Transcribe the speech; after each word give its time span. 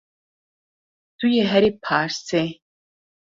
Tu 1.17 1.25
yê 1.35 1.43
herî 1.51 1.71
parsê 1.83 2.43